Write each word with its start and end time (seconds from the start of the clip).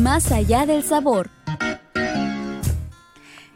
Más 0.00 0.32
allá 0.32 0.66
del 0.66 0.82
sabor. 0.82 1.30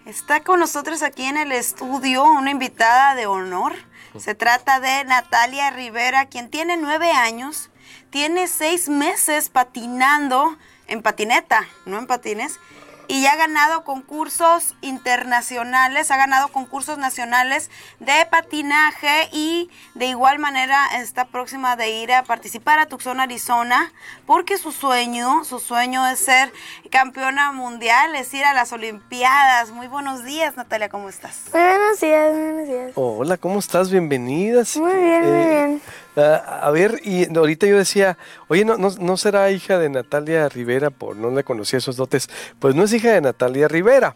Está 0.07 0.39
con 0.45 0.61
nosotros 0.61 1.03
aquí 1.03 1.25
en 1.25 1.37
el 1.37 1.51
estudio 1.51 2.23
una 2.23 2.53
invitada 2.53 3.17
de 3.17 3.27
honor. 3.27 3.75
Se 4.17 4.37
trata 4.37 4.79
de 4.79 5.05
Natalia 5.05 5.73
Rivera, 5.73 6.27
quien 6.27 6.49
tiene 6.49 6.77
nueve 6.77 7.11
años, 7.11 7.71
tiene 8.11 8.47
seis 8.47 8.89
meses 8.89 9.49
patinando 9.49 10.57
en 10.87 11.03
patineta, 11.03 11.67
no 11.87 11.99
en 11.99 12.07
patines, 12.07 12.61
y 13.09 13.23
ya 13.23 13.33
ha 13.33 13.37
ganado 13.37 13.85
concursos 13.85 14.75
internacionales, 14.81 16.11
ha 16.11 16.17
ganado 16.17 16.49
concursos 16.49 16.99
nacionales 16.99 17.71
de 18.01 18.27
patinaje 18.31 19.29
y 19.33 19.71
de 19.95 20.07
igual 20.07 20.39
manera 20.39 20.79
está 20.97 21.25
próxima 21.27 21.77
de 21.77 21.91
ir 21.91 22.13
a 22.13 22.23
participar 22.25 22.79
a 22.79 22.87
Tucson, 22.87 23.21
Arizona, 23.21 23.93
porque 24.27 24.59
su 24.59 24.73
sueño, 24.73 25.45
su 25.45 25.59
sueño 25.59 26.07
es 26.09 26.19
ser 26.21 26.53
campeona 26.91 27.53
mundial, 27.53 28.15
es 28.15 28.33
ir 28.35 28.45
a 28.45 28.55
las 28.55 28.73
Olimpiadas. 28.73 29.71
Muy 29.71 29.87
buenos 29.87 30.25
días, 30.25 30.57
Natalia, 30.57 30.89
¿cómo 30.89 31.09
estás? 31.09 31.43
Muy 31.53 31.63
buenos 31.63 32.01
días, 32.01 32.33
muy 32.35 32.43
buenos 32.43 32.69
días. 32.69 32.93
Hola, 32.95 33.37
¿cómo 33.37 33.59
estás? 33.59 33.91
Bienvenidas. 33.91 34.77
Muy 34.77 34.93
bien, 34.95 35.21
muy 35.23 35.31
Eh, 35.41 35.47
bien. 35.67 35.83
Ah, 36.17 36.61
a 36.63 36.71
ver, 36.71 37.01
y 37.03 37.27
ahorita 37.37 37.67
yo 37.67 37.77
decía, 37.77 38.17
oye, 38.49 38.65
¿no, 38.65 38.77
no, 38.77 38.91
no 39.01 39.17
será 39.17 39.51
hija 39.51 39.79
de 39.79 39.89
Natalia 39.89 40.49
Rivera? 40.49 40.91
Por 40.91 41.17
no 41.17 41.31
le 41.31 41.43
conocía 41.43 41.79
esos 41.79 41.97
dotes. 41.97 42.29
Pues 42.61 42.75
no 42.75 42.85
es 42.85 42.93
hija 42.93 43.13
de 43.13 43.21
Natalia 43.21 43.67
Rivera, 43.67 44.15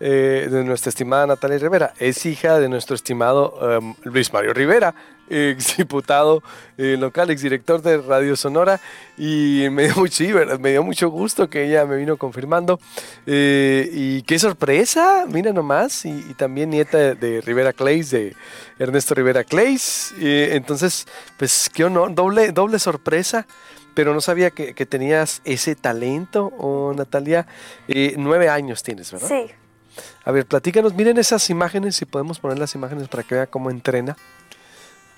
eh, 0.00 0.48
de 0.50 0.64
nuestra 0.64 0.90
estimada 0.90 1.26
Natalia 1.26 1.58
Rivera. 1.58 1.94
Es 1.98 2.26
hija 2.26 2.58
de 2.58 2.68
nuestro 2.68 2.94
estimado 2.94 3.58
em, 3.78 3.94
Luis 4.04 4.32
Mario 4.32 4.52
Rivera, 4.52 4.94
exdiputado 5.28 6.42
eh, 6.78 6.96
local, 6.98 7.30
exdirector 7.30 7.82
de 7.82 7.98
Radio 7.98 8.36
Sonora. 8.36 8.80
Y 9.16 9.66
me 9.70 9.84
dio, 9.84 9.96
mucho, 9.96 10.24
me 10.60 10.70
dio 10.72 10.82
mucho 10.82 11.08
gusto 11.08 11.48
que 11.48 11.64
ella 11.64 11.84
me 11.86 11.96
vino 11.96 12.16
confirmando. 12.16 12.78
Eh, 13.26 13.88
y 13.92 14.22
qué 14.22 14.38
sorpresa, 14.38 15.24
mira 15.28 15.52
nomás. 15.52 16.04
Y, 16.04 16.34
también 16.34 16.70
nieta 16.70 17.14
de, 17.14 17.40
Rivera 17.40 17.72
Clays, 17.72 18.10
de 18.10 18.36
Ernesto 18.78 19.14
Rivera 19.14 19.44
Clays. 19.44 20.14
Eh, 20.20 20.50
entonces, 20.52 21.06
pues 21.38 21.70
qué 21.72 21.84
honor, 21.84 22.14
doble, 22.14 22.52
doble 22.52 22.78
sorpresa. 22.78 23.46
Pero 23.94 24.12
no 24.12 24.20
sabía 24.20 24.50
que, 24.50 24.74
que 24.74 24.84
tenías 24.84 25.40
ese 25.46 25.74
talento, 25.74 26.52
oh, 26.58 26.92
Natalia. 26.94 27.46
Eh, 27.88 28.14
nueve 28.18 28.50
años 28.50 28.82
tienes, 28.82 29.10
¿verdad? 29.10 29.28
Sí. 29.28 29.54
A 30.24 30.30
ver, 30.32 30.46
platícanos, 30.46 30.94
miren 30.94 31.18
esas 31.18 31.48
imágenes, 31.50 31.96
si 31.96 32.04
podemos 32.04 32.38
poner 32.38 32.58
las 32.58 32.74
imágenes 32.74 33.08
para 33.08 33.22
que 33.22 33.34
vea 33.34 33.46
cómo 33.46 33.70
entrena. 33.70 34.16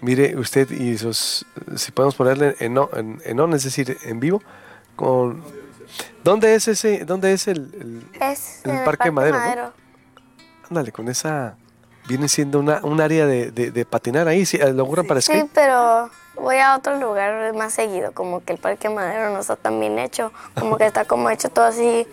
Mire 0.00 0.36
usted 0.36 0.70
y 0.70 0.92
esos, 0.94 1.44
si 1.76 1.90
podemos 1.90 2.14
ponerle 2.14 2.54
en, 2.60 2.78
on- 2.78 2.88
en, 2.94 3.20
en 3.24 3.40
on, 3.40 3.52
es 3.54 3.64
decir, 3.64 3.96
en 4.04 4.20
vivo. 4.20 4.42
Con, 4.94 5.42
¿Dónde 6.22 6.54
es 6.54 6.68
ese, 6.68 7.04
dónde 7.04 7.32
es 7.32 7.48
el, 7.48 7.58
el- 7.80 8.22
Es 8.22 8.60
El 8.64 8.84
Parque 8.84 9.10
Madero, 9.10 9.38
¿no? 9.38 9.72
ándale, 10.68 10.92
con 10.92 11.08
esa, 11.08 11.56
viene 12.06 12.28
siendo 12.28 12.60
una, 12.60 12.80
un 12.84 13.00
área 13.00 13.26
de, 13.26 13.50
de- 13.50 13.70
de 13.72 13.84
patinar 13.86 14.28
ahí, 14.28 14.44
¿sí? 14.46 14.58
¿lo 14.58 14.84
ocurre 14.84 15.02
para 15.04 15.20
Sí, 15.20 15.32
skate? 15.32 15.50
pero 15.54 16.10
voy 16.36 16.56
a 16.58 16.76
otro 16.76 16.96
lugar 17.00 17.52
más 17.54 17.72
seguido, 17.72 18.12
como 18.12 18.44
que 18.44 18.52
el 18.52 18.58
Parque 18.58 18.88
Madero 18.90 19.30
no 19.32 19.40
está 19.40 19.56
tan 19.56 19.80
bien 19.80 19.98
hecho, 19.98 20.30
como 20.58 20.76
que 20.76 20.86
está 20.86 21.04
como 21.06 21.30
hecho 21.30 21.48
todo 21.48 21.64
así, 21.64 22.06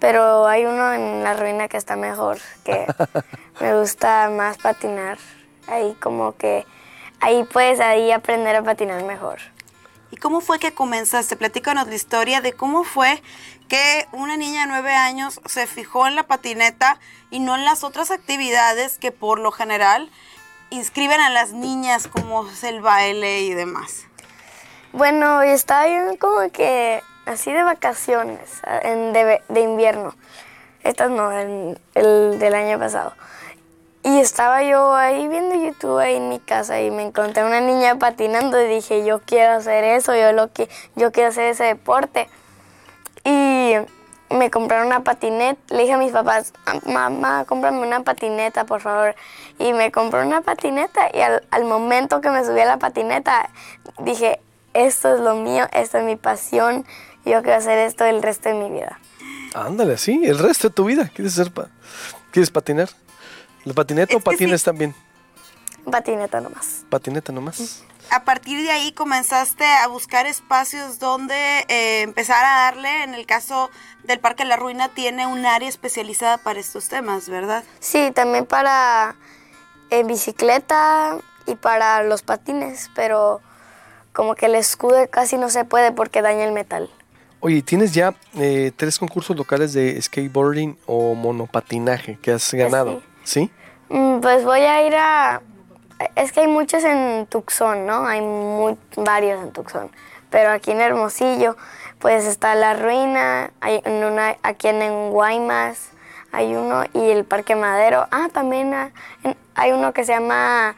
pero 0.00 0.46
hay 0.46 0.64
uno 0.64 0.92
en 0.92 1.22
la 1.24 1.34
ruina 1.34 1.68
que 1.68 1.76
está 1.76 1.96
mejor, 1.96 2.38
que 2.64 2.86
me 3.60 3.78
gusta 3.78 4.30
más 4.30 4.58
patinar, 4.58 5.18
ahí 5.66 5.96
como 6.00 6.36
que 6.36 6.66
ahí 7.20 7.44
puedes 7.44 7.80
ahí 7.80 8.12
aprender 8.12 8.56
a 8.56 8.62
patinar 8.62 9.02
mejor. 9.04 9.38
¿Y 10.10 10.16
cómo 10.16 10.40
fue 10.40 10.58
que 10.58 10.72
comenzaste? 10.72 11.36
Platícanos 11.36 11.86
la 11.86 11.94
historia 11.94 12.40
de 12.40 12.54
cómo 12.54 12.84
fue 12.84 13.22
que 13.68 14.06
una 14.12 14.36
niña 14.36 14.62
de 14.62 14.66
nueve 14.68 14.94
años 14.94 15.40
se 15.44 15.66
fijó 15.66 16.06
en 16.06 16.16
la 16.16 16.22
patineta 16.22 16.98
y 17.30 17.40
no 17.40 17.54
en 17.56 17.64
las 17.64 17.84
otras 17.84 18.10
actividades 18.10 18.96
que 18.96 19.12
por 19.12 19.38
lo 19.38 19.52
general 19.52 20.10
inscriben 20.70 21.20
a 21.20 21.30
las 21.30 21.52
niñas 21.52 22.08
como 22.08 22.48
es 22.48 22.64
el 22.64 22.80
baile 22.80 23.42
y 23.42 23.52
demás. 23.52 24.06
Bueno, 24.92 25.42
estaba 25.42 25.86
yo 25.88 26.18
como 26.18 26.50
que 26.50 27.02
así 27.28 27.52
de 27.52 27.62
vacaciones, 27.62 28.62
en, 28.82 29.12
de, 29.12 29.42
de 29.48 29.60
invierno. 29.60 30.14
Estas 30.82 31.10
no, 31.10 31.30
el, 31.30 31.78
el 31.94 32.38
del 32.38 32.54
año 32.54 32.78
pasado. 32.78 33.12
Y 34.02 34.20
estaba 34.20 34.62
yo 34.62 34.94
ahí 34.94 35.28
viendo 35.28 35.54
YouTube 35.54 35.98
ahí 35.98 36.16
en 36.16 36.28
mi 36.30 36.38
casa 36.38 36.80
y 36.80 36.90
me 36.90 37.02
encontré 37.02 37.44
una 37.44 37.60
niña 37.60 37.98
patinando 37.98 38.60
y 38.60 38.66
dije, 38.66 39.04
yo 39.04 39.20
quiero 39.20 39.54
hacer 39.54 39.84
eso, 39.84 40.14
yo, 40.14 40.32
lo 40.32 40.52
que, 40.52 40.68
yo 40.94 41.12
quiero 41.12 41.28
hacer 41.28 41.44
ese 41.44 41.64
deporte. 41.64 42.28
Y 43.24 43.74
me 44.30 44.50
compraron 44.50 44.86
una 44.86 45.00
patineta. 45.00 45.60
Le 45.74 45.82
dije 45.82 45.94
a 45.94 45.98
mis 45.98 46.12
papás, 46.12 46.54
mamá, 46.86 47.44
cómprame 47.46 47.80
una 47.80 48.02
patineta, 48.02 48.64
por 48.64 48.80
favor. 48.80 49.14
Y 49.58 49.72
me 49.72 49.92
compró 49.92 50.22
una 50.22 50.40
patineta 50.40 51.10
y 51.12 51.20
al, 51.20 51.46
al 51.50 51.64
momento 51.64 52.20
que 52.20 52.30
me 52.30 52.44
subí 52.44 52.60
a 52.60 52.66
la 52.66 52.78
patineta, 52.78 53.50
dije, 53.98 54.40
esto 54.74 55.14
es 55.14 55.20
lo 55.20 55.34
mío, 55.34 55.66
esta 55.72 55.98
es 55.98 56.04
mi 56.04 56.16
pasión, 56.16 56.86
yo 57.28 57.42
quiero 57.42 57.58
hacer 57.58 57.78
esto 57.78 58.04
el 58.04 58.22
resto 58.22 58.48
de 58.48 58.54
mi 58.56 58.70
vida. 58.70 58.98
Ándale, 59.54 59.96
sí, 59.98 60.22
el 60.24 60.38
resto 60.38 60.68
de 60.68 60.74
tu 60.74 60.84
vida. 60.84 61.10
¿Quieres, 61.14 61.34
ser 61.34 61.52
pa- 61.52 61.68
¿Quieres 62.30 62.50
patinar? 62.50 62.88
¿La 63.64 63.72
patineta 63.74 64.14
o 64.16 64.18
sí. 64.18 64.24
patines 64.24 64.62
también? 64.62 64.94
Patineta 65.90 66.40
nomás. 66.40 66.84
Patineta 66.90 67.32
nomás. 67.32 67.82
A 68.10 68.24
partir 68.24 68.62
de 68.62 68.70
ahí 68.70 68.92
comenzaste 68.92 69.64
a 69.66 69.86
buscar 69.88 70.26
espacios 70.26 70.98
donde 70.98 71.34
eh, 71.68 72.02
empezar 72.02 72.42
a 72.44 72.62
darle, 72.64 73.02
en 73.04 73.14
el 73.14 73.26
caso 73.26 73.70
del 74.04 74.18
Parque 74.18 74.44
La 74.44 74.56
Ruina, 74.56 74.88
tiene 74.90 75.26
un 75.26 75.44
área 75.44 75.68
especializada 75.68 76.38
para 76.38 76.60
estos 76.60 76.88
temas, 76.88 77.28
¿verdad? 77.28 77.64
Sí, 77.80 78.10
también 78.14 78.46
para 78.46 79.16
en 79.90 80.06
bicicleta 80.06 81.18
y 81.46 81.54
para 81.54 82.02
los 82.02 82.22
patines, 82.22 82.90
pero 82.94 83.40
como 84.12 84.34
que 84.34 84.46
el 84.46 84.54
escudo 84.54 85.08
casi 85.10 85.36
no 85.36 85.48
se 85.50 85.64
puede 85.64 85.92
porque 85.92 86.22
daña 86.22 86.44
el 86.44 86.52
metal. 86.52 86.90
Oye, 87.40 87.62
tienes 87.62 87.94
ya 87.94 88.14
eh, 88.36 88.72
tres 88.76 88.98
concursos 88.98 89.36
locales 89.36 89.72
de 89.72 90.00
skateboarding 90.02 90.76
o 90.86 91.14
monopatinaje 91.14 92.18
que 92.20 92.32
has 92.32 92.52
ganado, 92.52 93.00
¿sí? 93.22 93.50
Mm, 93.88 94.20
Pues 94.20 94.44
voy 94.44 94.60
a 94.60 94.86
ir 94.86 94.94
a... 94.96 95.40
Es 96.16 96.32
que 96.32 96.40
hay 96.40 96.48
muchos 96.48 96.82
en 96.84 97.26
Tucson, 97.26 97.86
¿no? 97.86 98.06
Hay 98.06 98.20
muy, 98.20 98.76
varios 98.96 99.42
en 99.42 99.52
Tucson. 99.52 99.90
Pero 100.30 100.50
aquí 100.50 100.72
en 100.72 100.80
Hermosillo, 100.80 101.56
pues 102.00 102.24
está 102.24 102.54
La 102.54 102.74
Ruina, 102.74 103.52
hay 103.60 103.80
en 103.84 104.04
una, 104.04 104.36
aquí 104.42 104.68
en, 104.68 105.10
Guaymas, 105.10 105.90
hay 106.32 106.54
uno, 106.54 106.84
y 106.92 107.10
el 107.10 107.24
Parque 107.24 107.54
Madero. 107.54 108.06
Ah, 108.10 108.28
también 108.32 108.74
hay 109.54 109.72
uno 109.72 109.92
que 109.92 110.04
se 110.04 110.12
llama 110.12 110.76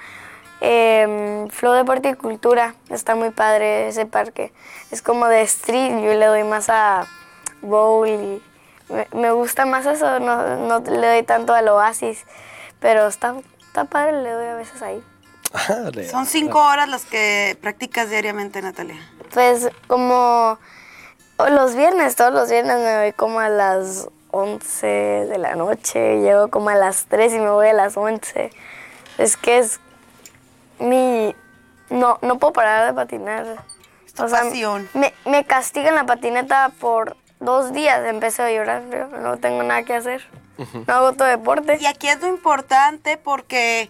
eh, 0.61 1.47
Flow 1.51 1.73
Deporte 1.73 2.11
y 2.11 2.15
Cultura. 2.15 2.75
Está 2.89 3.15
muy 3.15 3.31
padre 3.31 3.89
ese 3.89 4.07
parque. 4.07 4.53
Es 4.91 5.03
como 5.03 5.27
de 5.27 5.43
street, 5.43 6.03
yo 6.03 6.15
le 6.15 6.27
doy 6.27 6.45
más 6.45 6.69
a 6.69 7.07
bowl 7.63 8.09
y 8.09 8.43
me, 8.89 9.07
me 9.13 9.31
gusta 9.33 9.67
más 9.67 9.87
eso, 9.87 10.19
no, 10.21 10.57
no 10.57 10.81
le 10.81 11.07
doy 11.07 11.23
tanto 11.23 11.55
al 11.55 11.69
oasis, 11.69 12.25
pero 12.81 13.07
está, 13.07 13.35
está 13.67 13.85
padre, 13.85 14.23
le 14.23 14.31
doy 14.31 14.47
a 14.47 14.55
veces 14.57 14.83
ahí. 14.83 15.03
Ah, 15.53 15.91
Son 16.11 16.27
cinco 16.27 16.63
horas 16.65 16.89
las 16.89 17.05
que 17.05 17.57
practicas 17.61 18.09
diariamente, 18.11 18.63
Natalia. 18.63 18.97
Pues 19.33 19.69
como 19.87 20.59
los 21.39 21.75
viernes, 21.75 22.17
todos 22.17 22.33
los 22.33 22.51
viernes 22.51 22.79
me 22.79 23.01
voy 23.03 23.13
como 23.13 23.41
a 23.41 23.49
las 23.49 24.09
11 24.31 24.87
de 24.87 25.39
la 25.39 25.57
noche, 25.57 26.21
llego 26.21 26.49
como 26.49 26.71
a 26.71 26.75
las 26.77 27.07
3 27.07 27.33
y 27.35 27.39
me 27.41 27.51
voy 27.51 27.69
a 27.69 27.73
las 27.73 27.97
11. 27.97 28.51
Es 29.19 29.37
que 29.37 29.59
es 29.59 29.81
mi... 30.81 31.35
No, 31.91 32.19
no 32.23 32.39
puedo 32.39 32.53
parar 32.53 32.87
de 32.87 32.95
patinar. 32.95 33.47
tu 34.15 34.29
pasión. 34.29 34.89
Me, 34.95 35.13
me 35.25 35.45
castigan 35.45 35.95
la 35.95 36.07
patineta 36.07 36.71
por 36.81 37.17
dos 37.41 37.73
días, 37.73 38.05
empecé 38.07 38.43
a 38.43 38.51
llorar, 38.53 38.83
yo 38.91 39.07
no 39.19 39.39
tengo 39.39 39.63
nada 39.63 39.83
que 39.83 39.95
hacer. 39.95 40.23
No 40.87 40.95
hago 40.95 41.13
todo 41.15 41.27
deporte. 41.27 41.79
Y 41.81 41.87
aquí 41.87 42.07
es 42.09 42.21
lo 42.21 42.29
importante 42.29 43.17
porque 43.17 43.89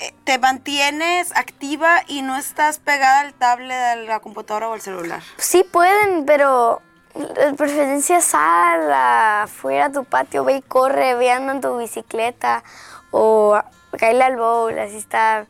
eh, 0.00 0.14
te 0.24 0.38
mantienes 0.38 1.34
activa 1.36 2.02
y 2.08 2.22
no 2.22 2.36
estás 2.36 2.80
pegada 2.80 3.20
al 3.20 3.34
tablet, 3.34 3.72
a 3.72 3.96
la 3.96 4.20
computadora 4.20 4.68
o 4.68 4.72
al 4.74 4.80
celular. 4.80 5.22
Sí 5.36 5.64
pueden, 5.64 6.26
pero 6.26 6.82
de 7.14 7.54
preferencia 7.54 8.20
sal 8.20 8.92
afuera 8.92 9.86
a 9.86 9.92
tu 9.92 10.04
patio, 10.04 10.44
ve 10.44 10.56
y 10.56 10.62
corre, 10.62 11.14
ve 11.14 11.30
anda 11.30 11.52
en 11.52 11.60
tu 11.60 11.78
bicicleta 11.78 12.62
o 13.10 13.58
caile 13.96 14.24
al 14.24 14.36
bowl, 14.36 14.78
así 14.78 14.96
está. 14.96 15.46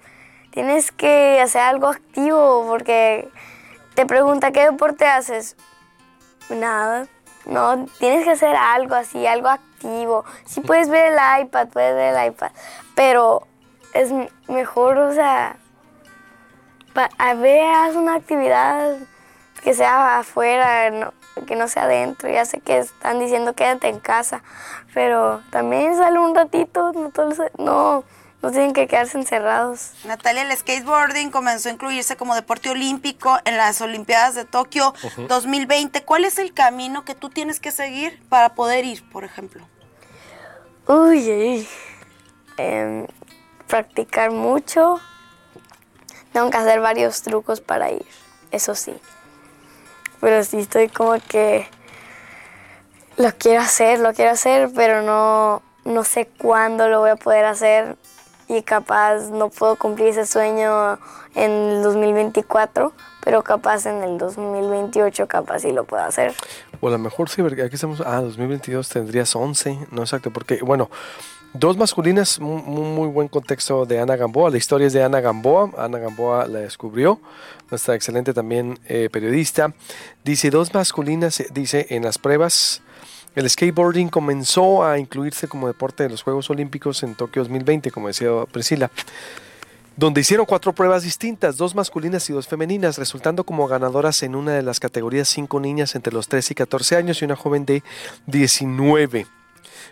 Tienes 0.50 0.92
que 0.92 1.40
hacer 1.40 1.62
algo 1.62 1.88
activo 1.88 2.64
porque 2.66 3.28
te 3.94 4.06
pregunta 4.06 4.50
qué 4.50 4.64
deporte 4.64 5.06
haces. 5.06 5.56
Nada, 6.50 7.06
no, 7.44 7.86
tienes 7.98 8.24
que 8.24 8.30
hacer 8.32 8.56
algo 8.56 8.94
así, 8.94 9.26
algo 9.26 9.48
activo. 9.48 10.24
Sí 10.46 10.60
puedes 10.60 10.88
ver 10.88 11.12
el 11.12 11.42
iPad, 11.42 11.68
puedes 11.68 11.94
ver 11.94 12.14
el 12.14 12.26
iPad, 12.28 12.50
pero 12.94 13.46
es 13.92 14.12
mejor, 14.48 14.98
o 14.98 15.12
sea, 15.12 15.56
a 17.18 17.34
ver, 17.34 17.62
haz 17.74 17.94
una 17.94 18.14
actividad 18.16 18.96
que 19.62 19.74
sea 19.74 20.18
afuera, 20.18 20.90
no, 20.90 21.12
que 21.46 21.54
no 21.56 21.68
sea 21.68 21.84
adentro. 21.84 22.28
Ya 22.28 22.44
sé 22.44 22.60
que 22.60 22.78
están 22.78 23.18
diciendo 23.18 23.54
quédate 23.54 23.88
en 23.88 24.00
casa, 24.00 24.42
pero 24.94 25.42
también 25.50 25.96
sale 25.96 26.18
un 26.18 26.34
ratito, 26.34 26.92
no, 26.92 27.10
todos- 27.10 27.40
no, 27.58 28.04
no 28.42 28.52
tienen 28.52 28.72
que 28.72 28.86
quedarse 28.86 29.18
encerrados. 29.18 29.92
Natalia, 30.04 30.42
el 30.42 30.56
skateboarding 30.56 31.30
comenzó 31.30 31.68
a 31.68 31.72
incluirse 31.72 32.16
como 32.16 32.34
deporte 32.34 32.70
olímpico 32.70 33.38
en 33.44 33.56
las 33.56 33.80
Olimpiadas 33.80 34.34
de 34.34 34.44
Tokio 34.44 34.94
2020. 35.28 36.04
¿Cuál 36.04 36.24
es 36.24 36.38
el 36.38 36.54
camino 36.54 37.04
que 37.04 37.14
tú 37.14 37.30
tienes 37.30 37.58
que 37.58 37.72
seguir 37.72 38.22
para 38.28 38.54
poder 38.54 38.84
ir, 38.84 39.08
por 39.10 39.24
ejemplo? 39.24 39.66
Uy, 40.86 41.30
uy. 41.30 41.68
Em, 42.56 43.06
practicar 43.66 44.30
mucho. 44.30 45.00
Tengo 46.32 46.50
que 46.50 46.56
hacer 46.56 46.80
varios 46.80 47.22
trucos 47.22 47.60
para 47.60 47.90
ir, 47.90 48.06
eso 48.52 48.74
sí. 48.74 48.94
Pero 50.20 50.44
sí 50.44 50.58
estoy 50.58 50.88
como 50.88 51.18
que 51.20 51.66
lo 53.16 53.36
quiero 53.36 53.62
hacer, 53.62 53.98
lo 53.98 54.12
quiero 54.12 54.32
hacer, 54.32 54.70
pero 54.74 55.02
no, 55.02 55.62
no 55.84 56.04
sé 56.04 56.26
cuándo 56.26 56.88
lo 56.88 57.00
voy 57.00 57.10
a 57.10 57.16
poder 57.16 57.44
hacer 57.44 57.96
y 58.48 58.62
capaz 58.62 59.30
no 59.30 59.50
puedo 59.50 59.76
cumplir 59.76 60.08
ese 60.08 60.26
sueño 60.26 60.98
en 61.34 61.50
el 61.50 61.82
2024, 61.82 62.92
pero 63.22 63.42
capaz 63.42 63.86
en 63.86 64.02
el 64.02 64.18
2028 64.18 65.28
capaz 65.28 65.60
sí 65.60 65.72
lo 65.72 65.84
puedo 65.84 66.02
hacer. 66.02 66.34
O 66.80 66.88
a 66.88 66.90
lo 66.90 66.98
mejor 66.98 67.28
sí, 67.28 67.42
aquí 67.42 67.74
estamos, 67.74 68.02
ah, 68.04 68.20
2022 68.20 68.88
tendrías 68.88 69.34
11, 69.36 69.86
no 69.90 70.02
exacto, 70.02 70.30
porque, 70.30 70.60
bueno, 70.62 70.90
dos 71.52 71.76
masculinas, 71.76 72.40
muy, 72.40 72.62
muy 72.62 73.08
buen 73.08 73.28
contexto 73.28 73.84
de 73.84 74.00
Ana 74.00 74.16
Gamboa, 74.16 74.50
la 74.50 74.56
historia 74.56 74.86
es 74.86 74.92
de 74.92 75.02
Ana 75.02 75.20
Gamboa, 75.20 75.70
Ana 75.76 75.98
Gamboa 75.98 76.46
la 76.46 76.60
descubrió, 76.60 77.20
nuestra 77.70 77.94
excelente 77.94 78.32
también 78.32 78.78
eh, 78.86 79.08
periodista, 79.10 79.74
dice, 80.24 80.50
dos 80.50 80.72
masculinas, 80.72 81.40
eh, 81.40 81.48
dice, 81.52 81.86
en 81.90 82.04
las 82.04 82.18
pruebas, 82.18 82.82
el 83.40 83.50
skateboarding 83.50 84.08
comenzó 84.08 84.84
a 84.84 84.98
incluirse 84.98 85.48
como 85.48 85.66
deporte 85.66 86.02
de 86.02 86.10
los 86.10 86.22
Juegos 86.22 86.50
Olímpicos 86.50 87.02
en 87.02 87.14
Tokio 87.14 87.42
2020, 87.42 87.90
como 87.90 88.08
decía 88.08 88.30
Priscila 88.50 88.90
donde 89.98 90.20
hicieron 90.20 90.46
cuatro 90.46 90.72
pruebas 90.72 91.02
distintas, 91.02 91.56
dos 91.56 91.74
masculinas 91.74 92.30
y 92.30 92.32
dos 92.32 92.46
femeninas, 92.46 92.98
resultando 92.98 93.42
como 93.42 93.66
ganadoras 93.66 94.22
en 94.22 94.36
una 94.36 94.52
de 94.52 94.62
las 94.62 94.78
categorías 94.78 95.28
cinco 95.28 95.58
niñas 95.58 95.96
entre 95.96 96.12
los 96.12 96.28
13 96.28 96.52
y 96.52 96.54
14 96.54 96.94
años 96.94 97.20
y 97.20 97.24
una 97.24 97.34
joven 97.34 97.66
de 97.66 97.82
19. 98.26 99.26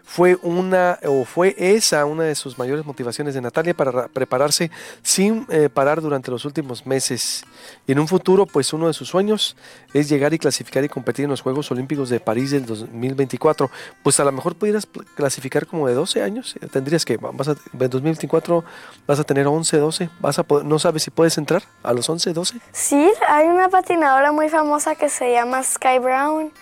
Fue 0.04 0.36
una 0.42 0.98
o 1.04 1.24
fue 1.24 1.54
esa 1.58 2.04
una 2.04 2.24
de 2.24 2.34
sus 2.34 2.58
mayores 2.58 2.84
motivaciones 2.86 3.34
de 3.34 3.40
Natalia 3.40 3.74
para 3.74 3.90
ra- 3.90 4.08
prepararse 4.08 4.70
sin 5.02 5.46
eh, 5.50 5.68
parar 5.72 6.00
durante 6.00 6.30
los 6.30 6.44
últimos 6.44 6.86
meses. 6.86 7.44
Y 7.86 7.92
en 7.92 7.98
un 7.98 8.08
futuro, 8.08 8.46
pues 8.46 8.72
uno 8.72 8.86
de 8.86 8.92
sus 8.94 9.08
sueños 9.08 9.56
es 9.94 10.08
llegar 10.08 10.32
y 10.34 10.38
clasificar 10.38 10.84
y 10.84 10.88
competir 10.88 11.24
en 11.24 11.30
los 11.30 11.40
Juegos 11.40 11.70
Olímpicos 11.70 12.08
de 12.08 12.20
París 12.20 12.50
del 12.50 12.66
2024. 12.66 13.70
Pues 14.02 14.18
a 14.20 14.24
lo 14.24 14.32
mejor 14.32 14.54
pudieras 14.56 14.86
clasificar 15.16 15.66
como 15.66 15.86
de 15.88 15.94
12 15.94 16.22
años. 16.22 16.54
eh, 16.60 16.66
Tendrías 16.66 17.04
que, 17.04 17.16
vas 17.16 17.48
a, 17.48 17.52
en 17.52 17.90
2024 17.90 18.64
vas 19.06 19.18
a 19.20 19.24
tener 19.24 19.46
11, 19.46 19.76
12. 19.78 20.10
Vas 20.20 20.38
a 20.38 20.42
poder- 20.44 20.64
no 20.66 20.78
sabes 20.78 21.02
si 21.02 21.10
puedes 21.10 21.36
entrar 21.38 21.62
a 21.82 21.92
los 21.92 22.08
11, 22.08 22.32
12. 22.32 22.58
Sí, 22.72 23.10
hay 23.28 23.46
una 23.46 23.68
patinadora 23.68 24.32
muy 24.32 24.48
famosa 24.48 24.94
que 24.94 25.08
se 25.08 25.32
llama 25.32 25.62
Sky 25.62 25.98
Brown 26.00 26.52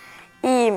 y 0.43 0.71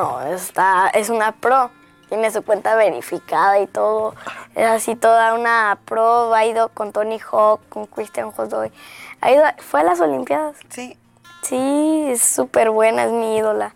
no, 0.00 0.22
está, 0.22 0.88
es 0.88 1.10
una 1.10 1.32
pro, 1.32 1.70
tiene 2.08 2.30
su 2.30 2.42
cuenta 2.42 2.74
verificada 2.74 3.58
y 3.60 3.66
todo, 3.66 4.14
es 4.54 4.66
así 4.66 4.96
toda 4.96 5.34
una 5.34 5.78
pro, 5.84 6.32
ha 6.34 6.44
ido 6.46 6.70
con 6.70 6.92
Tony 6.92 7.18
Hawk, 7.18 7.60
con 7.68 7.86
Christian 7.86 8.30
Jodoy, 8.32 8.72
ha 9.20 9.30
ido, 9.30 9.44
fue 9.58 9.80
a 9.80 9.84
las 9.84 10.00
Olimpiadas. 10.00 10.56
Sí. 10.70 10.96
Sí, 11.42 12.06
es 12.08 12.22
súper 12.22 12.70
buena, 12.70 13.04
es 13.04 13.12
mi 13.12 13.36
ídola, 13.36 13.74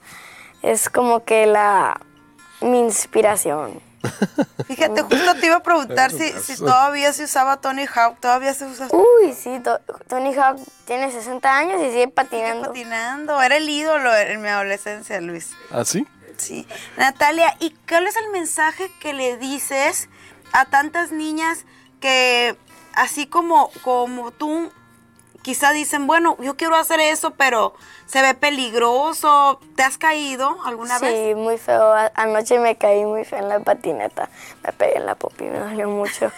es 0.62 0.88
como 0.88 1.24
que 1.24 1.46
la, 1.46 2.00
mi 2.60 2.80
inspiración. 2.80 3.80
Fíjate, 4.66 5.02
justo 5.02 5.34
te 5.40 5.46
iba 5.46 5.56
a 5.56 5.62
preguntar 5.62 6.10
si, 6.10 6.30
si 6.32 6.56
todavía 6.56 7.12
se 7.12 7.24
usaba 7.24 7.58
Tony 7.60 7.86
Hawk, 7.86 8.18
todavía 8.20 8.54
se 8.54 8.66
usa 8.66 8.88
Uy, 8.92 9.32
sí, 9.32 9.60
To- 9.60 9.80
Tony 10.08 10.34
Hawk 10.34 10.58
tiene 10.86 11.10
60 11.10 11.56
años 11.56 11.80
y 11.82 11.86
sigue 11.90 12.08
patinando. 12.08 12.68
patinando. 12.68 13.40
Era 13.42 13.56
el 13.56 13.68
ídolo 13.68 14.14
en 14.16 14.40
mi 14.42 14.48
adolescencia, 14.48 15.20
Luis. 15.20 15.50
¿Así? 15.70 16.06
Sí. 16.36 16.66
Natalia, 16.96 17.56
¿y 17.60 17.70
cuál 17.88 18.06
es 18.06 18.16
el 18.16 18.30
mensaje 18.30 18.90
que 19.00 19.12
le 19.12 19.36
dices 19.36 20.08
a 20.52 20.64
tantas 20.66 21.12
niñas 21.12 21.64
que, 22.00 22.56
así 22.94 23.26
como, 23.26 23.70
como 23.82 24.30
tú, 24.32 24.72
quizá 25.44 25.70
dicen, 25.72 26.06
bueno, 26.08 26.36
yo 26.40 26.56
quiero 26.56 26.74
hacer 26.74 26.98
eso, 26.98 27.30
pero 27.32 27.74
se 28.06 28.20
ve 28.22 28.34
peligroso? 28.34 29.60
¿Te 29.76 29.82
has 29.84 29.98
caído 29.98 30.56
alguna 30.64 30.98
sí, 30.98 31.04
vez? 31.04 31.36
muy 31.36 31.58
feo. 31.58 31.94
Anoche 32.14 32.58
me 32.58 32.76
caí 32.76 33.04
muy 33.04 33.24
feo 33.24 33.38
en 33.40 33.48
la 33.50 33.60
patineta. 33.60 34.28
Me 34.64 34.72
pegué 34.72 34.96
en 34.96 35.06
la 35.06 35.14
popi, 35.14 35.44
me 35.44 35.58
dolió 35.60 35.88
mucho. 35.88 36.32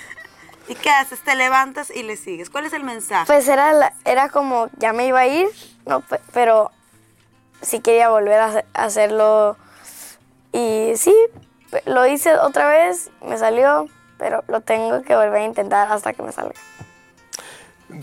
¿Y 0.68 0.74
qué 0.74 0.90
haces? 0.90 1.20
Te 1.22 1.34
levantas 1.34 1.90
y 1.90 2.02
le 2.02 2.16
sigues. 2.16 2.50
¿Cuál 2.50 2.64
es 2.66 2.72
el 2.72 2.84
mensaje? 2.84 3.26
Pues 3.26 3.46
era, 3.48 3.72
la- 3.72 3.92
era 4.04 4.28
como, 4.30 4.68
ya 4.78 4.92
me 4.92 5.06
iba 5.06 5.20
a 5.20 5.26
ir, 5.26 5.48
no, 5.86 6.00
pe- 6.00 6.20
pero 6.32 6.70
sí 7.62 7.80
quería 7.80 8.08
volver 8.08 8.40
a 8.40 8.46
hace- 8.46 8.64
a 8.74 8.84
hacerlo. 8.84 9.56
Y 10.52 10.92
sí, 10.96 11.14
lo 11.84 12.06
hice 12.06 12.34
otra 12.38 12.66
vez, 12.68 13.10
me 13.22 13.36
salió, 13.38 13.86
pero 14.18 14.42
lo 14.48 14.60
tengo 14.62 15.02
que 15.02 15.14
volver 15.14 15.42
a 15.42 15.44
intentar 15.44 15.92
hasta 15.92 16.12
que 16.14 16.22
me 16.22 16.32
salga. 16.32 16.54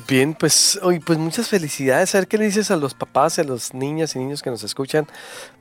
Bien, 0.08 0.34
pues, 0.34 0.80
oye, 0.82 1.00
pues 1.00 1.20
muchas 1.20 1.48
felicidades. 1.48 2.16
A 2.16 2.18
ver 2.20 2.28
qué 2.28 2.40
le 2.40 2.46
dices 2.46 2.72
a 2.72 2.76
los 2.76 2.96
papás 2.96 3.38
a 3.38 3.44
los 3.44 3.74
niñas 3.76 4.16
y 4.16 4.20
niños 4.20 4.42
que 4.42 4.50
nos 4.50 4.64
escuchan, 4.64 5.06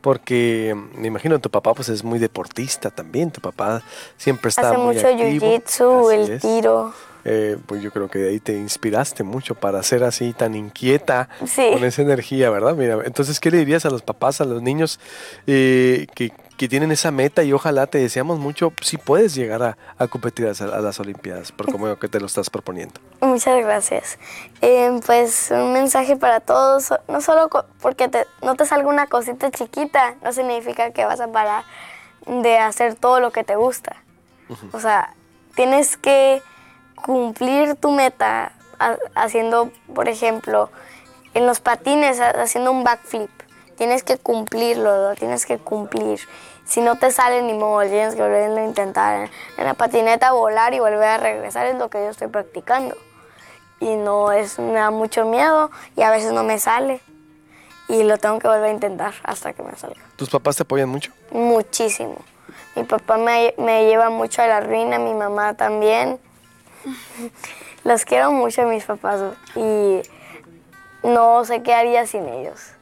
porque 0.01 0.75
mm, 0.75 1.01
me 1.01 1.09
imagino 1.09 1.39
tu 1.41 1.51
papá 1.51 1.75
pues 1.75 1.91
es 1.91 2.03
muy 2.05 2.19
deportista 2.19 2.91
también. 2.91 3.31
Tu 3.31 3.41
papá 3.43 3.83
siempre 4.17 4.49
está 4.49 4.71
Hace 4.71 4.79
muy 4.79 4.95
mucho 4.95 5.09
activo. 5.09 5.47
jiu-jitsu, 5.47 6.13
el 6.15 6.31
es. 6.33 6.41
tiro. 6.43 6.93
Eh, 7.25 7.57
pues 7.67 7.83
yo 7.83 7.91
creo 7.91 8.09
que 8.09 8.19
de 8.19 8.29
ahí 8.31 8.41
te 8.41 8.53
inspiraste 8.53 9.23
mucho 9.23 9.55
para 9.55 9.83
ser 9.83 10.05
así 10.05 10.33
tan 10.35 10.55
inquieta 10.55 11.29
Sí. 11.47 11.71
con 11.73 11.83
esa 11.85 12.03
energía, 12.03 12.51
¿verdad? 12.51 12.75
Mira, 12.75 12.99
entonces, 13.05 13.41
¿qué 13.41 13.51
le 13.51 13.59
dirías 13.59 13.87
a 13.87 13.91
los 13.91 14.03
papás, 14.03 14.41
a 14.41 14.45
los 14.45 14.61
niños 14.63 15.01
eh, 15.47 16.07
que, 16.15 16.33
que 16.59 16.69
tienen 16.69 16.93
esa 16.93 17.11
meta 17.11 17.43
y 17.43 17.53
ojalá 17.53 17.87
te 17.87 17.99
deseamos 17.99 18.39
mucho, 18.39 18.73
si 18.83 18.97
puedes 18.99 19.35
llegar 19.35 19.63
a, 19.63 19.79
a 19.99 20.07
competir 20.07 20.47
a, 20.47 20.51
a 20.51 20.81
las 20.81 21.01
Olimpiadas, 21.01 21.51
por 21.51 21.71
como 21.73 21.99
que 21.99 22.09
te 22.09 22.21
lo 22.21 22.27
estás 22.27 22.51
proponiendo? 22.51 23.01
Muchas 23.21 23.57
gracias. 23.65 24.19
Eh, 24.61 25.01
pues 25.07 25.51
un 25.51 25.73
mensaje 25.73 26.17
para 26.17 26.41
todos, 26.41 26.93
no 27.09 27.21
solo 27.23 27.49
porque 27.81 28.09
te- 28.09 28.27
no 28.43 28.55
te 28.55 28.67
salga 28.67 28.89
una 28.89 29.07
cosita 29.07 29.51
chiquita, 29.51 30.17
no 30.23 30.33
significa 30.33 30.91
que 30.93 31.05
vas 31.07 31.21
a 31.21 31.29
parar 31.33 31.65
de 32.27 32.59
hacer 32.59 32.95
todo 32.97 33.21
lo 33.21 33.31
que 33.33 33.45
te 33.45 33.57
gusta. 33.57 33.97
O 34.73 34.81
sea, 34.81 35.15
tienes 35.57 35.97
que 35.97 36.43
cumplir 36.95 37.75
tu 37.77 37.91
meta 37.91 38.53
ha- 38.79 38.97
haciendo, 39.15 39.71
por 39.95 40.09
ejemplo, 40.09 40.71
en 41.35 41.47
los 41.47 41.61
patines, 41.61 42.21
ha- 42.21 42.31
haciendo 42.43 42.71
un 42.71 42.85
backflip. 42.85 43.31
Tienes 43.77 44.03
que 44.05 44.17
cumplirlo, 44.19 45.11
lo 45.11 45.15
tienes 45.17 45.47
que 45.47 45.59
cumplir. 45.59 46.21
Si 46.65 46.81
no 46.81 46.97
te 46.97 47.11
sale 47.11 47.43
ni 47.43 47.53
modo, 47.55 47.83
tienes 47.89 48.15
que 48.15 48.23
volverlo 48.23 48.59
a 48.61 48.65
intentar. 48.65 49.29
En 49.59 49.65
la 49.65 49.75
patineta 49.75 50.33
volar 50.33 50.73
y 50.75 50.79
volver 50.81 51.03
a 51.09 51.17
regresar 51.19 51.67
es 51.67 51.77
lo 51.77 51.91
que 51.91 51.99
yo 51.99 52.09
estoy 52.11 52.29
practicando. 52.29 52.97
Y 53.81 53.97
no 53.97 54.33
es, 54.33 54.59
me 54.59 54.75
da 54.75 54.91
mucho 54.91 55.25
miedo 55.27 55.71
y 55.97 56.03
a 56.03 56.11
veces 56.11 56.33
no 56.33 56.45
me 56.45 56.59
sale. 56.59 57.01
Y 57.89 58.03
lo 58.05 58.17
tengo 58.17 58.39
que 58.39 58.49
volver 58.49 58.65
a 58.65 58.71
intentar 58.71 59.13
hasta 59.25 59.53
que 59.53 59.63
me 59.63 59.75
salga. 59.77 60.01
¿Tus 60.17 60.31
papás 60.31 60.57
te 60.57 60.63
apoyan 60.63 60.89
mucho? 60.89 61.13
Muchísimo. 61.33 62.17
Mi 62.77 62.85
papá 62.85 63.19
me, 63.19 63.55
me 63.59 63.85
lleva 63.87 64.09
mucho 64.09 64.41
a 64.41 64.47
la 64.47 64.61
ruina, 64.61 64.99
mi 64.99 65.13
mamá 65.13 65.55
también. 65.55 66.19
Los 67.85 68.05
quiero 68.05 68.33
mucho 68.33 68.63
a 68.63 68.67
mis 68.67 68.85
papás 68.85 69.21
y 69.57 70.03
no 71.03 71.45
sé 71.45 71.63
qué 71.63 71.75
haría 71.75 72.07
sin 72.07 72.27
ellos. 72.29 72.73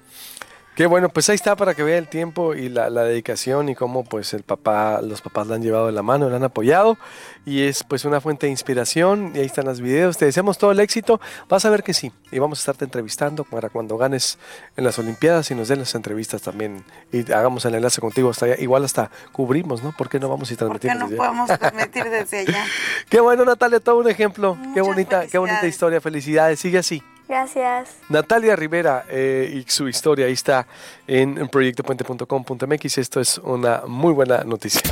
Qué 0.75 0.87
bueno, 0.87 1.11
pues 1.11 1.29
ahí 1.29 1.35
está 1.35 1.55
para 1.55 1.75
que 1.75 1.83
vea 1.83 1.99
el 1.99 2.09
tiempo 2.09 2.55
y 2.55 2.71
la, 2.71 2.89
la 2.89 3.05
dedicación 3.05 3.69
y 3.69 3.75
cómo 3.75 4.05
pues 4.05 4.33
el 4.33 4.43
papá, 4.43 5.03
los 5.03 5.21
papás 5.21 5.47
la 5.47 5.57
han 5.57 5.63
llevado 5.63 5.85
de 5.85 5.93
la 5.93 6.03
mano, 6.03 6.31
la 6.31 6.37
han 6.37 6.45
apoyado 6.45 6.97
y 7.45 7.65
es 7.65 7.85
pues 7.85 8.07
una 8.07 8.23
fuente 8.23 8.47
de 8.47 8.53
inspiración 8.53 9.33
y 9.35 9.41
ahí 9.41 9.45
están 9.45 9.67
los 9.67 9.83
videos. 9.83 10.17
Te 10.17 10.25
deseamos 10.25 10.57
todo 10.57 10.73
el 10.73 10.81
éxito, 10.81 11.21
vas 11.47 11.67
a 11.67 11.71
ver 11.71 11.83
que 11.83 11.93
sí 11.93 12.11
y 12.31 12.39
vamos 12.39 12.59
a 12.59 12.61
estarte 12.61 12.87
entrevistando 12.87 13.45
para 13.45 13.69
cuando 13.69 13.99
ganes 13.99 14.39
en 14.75 14.85
las 14.85 14.99
Olimpiadas 14.99 15.51
y 15.51 15.55
nos 15.55 15.69
den 15.69 15.81
las 15.81 15.95
entrevistas 15.95 16.41
también 16.41 16.83
y 17.13 17.31
hagamos 17.31 17.67
el 17.67 17.75
enlace 17.75 18.01
contigo 18.01 18.31
hasta 18.31 18.47
allá. 18.47 18.57
Igual 18.59 18.87
hasta 18.87 19.11
cubrimos, 19.31 19.83
¿no? 19.83 19.93
¿Por 19.93 20.09
qué 20.09 20.19
no 20.19 20.31
vamos 20.31 20.51
y 20.53 20.57
¿Por 20.57 20.81
qué 20.81 20.89
transmitimos? 20.89 21.11
no 21.11 21.17
podemos 21.19 21.59
transmitir 21.59 22.05
desde 22.09 22.39
allá? 22.39 22.65
Qué 23.11 23.21
bueno 23.21 23.45
Natalia, 23.45 23.79
todo 23.79 23.99
un 23.99 24.09
ejemplo. 24.09 24.57
qué 24.73 24.81
bonita, 24.81 25.27
qué 25.27 25.37
bonita 25.37 25.67
historia, 25.67 26.01
felicidades, 26.01 26.61
sigue 26.61 26.79
así. 26.79 27.03
Gracias. 27.29 27.97
Natalia 28.09 28.57
Rivera 28.57 29.05
eh, 29.09 29.51
y 29.55 29.71
su 29.71 29.89
historia 29.89 30.27
ahí 30.27 30.33
está 30.33 30.67
en 31.07 31.49
proyectopuente.com.mx. 31.49 32.99
Esto 32.99 33.21
es 33.21 33.39
una 33.39 33.83
muy 33.87 34.13
buena 34.13 34.45
noticia. 34.45 34.83